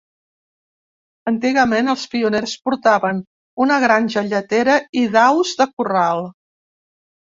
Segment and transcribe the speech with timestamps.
[1.31, 3.23] Antigament, els pioners portaven
[3.69, 6.31] una granja lletera i d'aus de corral.